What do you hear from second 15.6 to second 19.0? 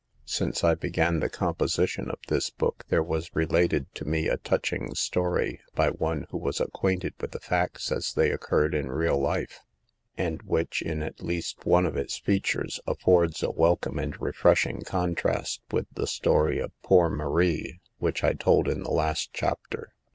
with the story of poor Marie, which I told in the